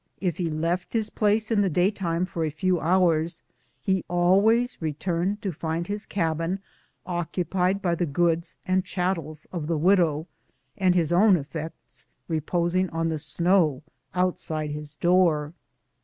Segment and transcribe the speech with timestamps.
[0.19, 3.43] If he left his place in the daytime for a few hours,
[3.79, 6.57] he invariably returned to find his cabin
[7.05, 10.25] occupied by the goods and chattels of the widow,
[10.75, 12.73] and his own effects re DOMESTIC TRIALS.
[12.73, 13.83] 105 posing on the snow
[14.15, 15.53] outside his door.